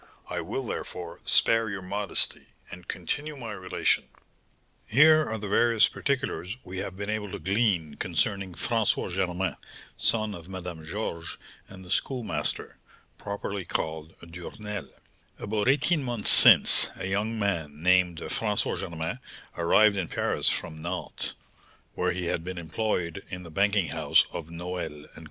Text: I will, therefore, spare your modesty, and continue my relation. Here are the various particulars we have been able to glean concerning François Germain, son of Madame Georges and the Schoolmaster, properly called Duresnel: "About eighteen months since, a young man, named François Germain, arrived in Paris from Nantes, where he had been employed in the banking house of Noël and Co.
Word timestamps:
I 0.27 0.41
will, 0.41 0.65
therefore, 0.65 1.19
spare 1.25 1.69
your 1.69 1.83
modesty, 1.83 2.47
and 2.71 2.87
continue 2.87 3.35
my 3.37 3.51
relation. 3.53 4.05
Here 4.87 5.29
are 5.29 5.37
the 5.37 5.47
various 5.47 5.87
particulars 5.87 6.57
we 6.63 6.79
have 6.79 6.97
been 6.97 7.11
able 7.11 7.29
to 7.29 7.37
glean 7.37 7.97
concerning 7.99 8.53
François 8.55 9.13
Germain, 9.13 9.55
son 9.97 10.33
of 10.33 10.49
Madame 10.49 10.83
Georges 10.85 11.37
and 11.69 11.85
the 11.85 11.91
Schoolmaster, 11.91 12.77
properly 13.19 13.63
called 13.63 14.15
Duresnel: 14.21 14.89
"About 15.37 15.67
eighteen 15.69 16.03
months 16.03 16.31
since, 16.31 16.89
a 16.95 17.05
young 17.05 17.37
man, 17.37 17.83
named 17.83 18.21
François 18.21 18.79
Germain, 18.79 19.19
arrived 19.55 19.97
in 19.97 20.07
Paris 20.07 20.49
from 20.49 20.81
Nantes, 20.81 21.35
where 21.93 22.11
he 22.11 22.25
had 22.25 22.43
been 22.43 22.57
employed 22.57 23.23
in 23.29 23.43
the 23.43 23.51
banking 23.51 23.89
house 23.89 24.25
of 24.31 24.47
Noël 24.47 24.95
and 25.13 25.13
Co. 25.13 25.19